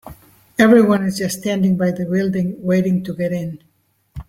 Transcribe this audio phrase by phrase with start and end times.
[0.57, 3.59] Everyone is just standing by the building, waiting to get in.